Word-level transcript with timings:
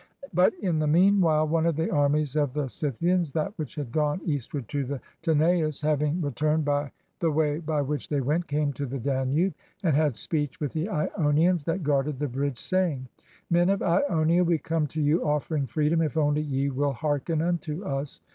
But 0.33 0.55
in 0.55 0.79
the 0.79 0.87
mean 0.87 1.21
while 1.21 1.47
one 1.47 1.67
of 1.67 1.75
the 1.75 1.91
armies 1.91 2.35
of 2.35 2.53
the 2.53 2.63
Scyth 2.67 3.01
ians, 3.01 3.33
that 3.33 3.53
which 3.59 3.75
had 3.75 3.91
gone 3.91 4.19
eastward 4.25 4.67
to 4.69 4.83
the 4.83 4.99
Tanais, 5.21 5.79
hav 5.83 5.99
341 5.99 5.99
PERSIA 5.99 6.07
ing 6.09 6.21
returned 6.23 6.65
by 6.65 6.91
the 7.19 7.29
way 7.29 7.59
by 7.59 7.83
which 7.83 8.09
they 8.09 8.19
went, 8.19 8.47
came 8.47 8.73
to 8.73 8.87
the 8.87 8.97
Danube 8.97 9.53
and 9.83 9.95
had 9.95 10.15
speech 10.15 10.59
with 10.59 10.73
the 10.73 10.85
lonians 10.87 11.65
that 11.65 11.83
guarded 11.83 12.17
the 12.17 12.27
bridge, 12.27 12.57
saying," 12.57 13.09
Men 13.51 13.69
of 13.69 13.83
Ionia, 13.83 14.43
we 14.43 14.57
come 14.57 14.87
to 14.87 14.99
you 15.03 15.23
offering 15.23 15.67
freedom 15.67 16.01
if 16.01 16.17
only 16.17 16.41
ye 16.41 16.71
will 16.71 16.93
hearken 16.93 17.39
unto 17.43 17.85
us. 17.85 18.21